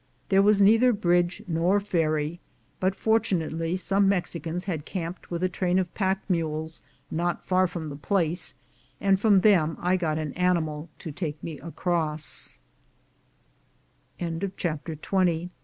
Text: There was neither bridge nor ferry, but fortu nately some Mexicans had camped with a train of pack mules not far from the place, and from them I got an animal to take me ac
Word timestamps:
There 0.29 0.41
was 0.41 0.59
neither 0.59 0.93
bridge 0.93 1.43
nor 1.47 1.79
ferry, 1.79 2.39
but 2.79 2.95
fortu 2.95 3.37
nately 3.37 3.77
some 3.77 4.09
Mexicans 4.09 4.63
had 4.63 4.83
camped 4.83 5.29
with 5.29 5.43
a 5.43 5.47
train 5.47 5.77
of 5.77 5.93
pack 5.93 6.23
mules 6.27 6.81
not 7.11 7.45
far 7.45 7.67
from 7.67 7.89
the 7.89 7.95
place, 7.95 8.55
and 8.99 9.19
from 9.19 9.41
them 9.41 9.77
I 9.79 9.97
got 9.97 10.17
an 10.17 10.33
animal 10.33 10.89
to 10.99 11.11
take 11.11 11.43
me 11.43 11.59
ac 11.61 11.89